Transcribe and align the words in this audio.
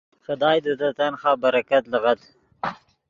خدائے 0.25 0.59
دے 0.65 0.73
تے 0.79 0.89
تنخواہ 0.97 1.35
برکت 1.41 1.83
لیغد۔ 1.91 2.19